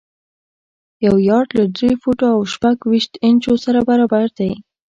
[1.05, 4.51] یو یارډ له درې فوټو او شپږ ویشت انچو سره برابر دی.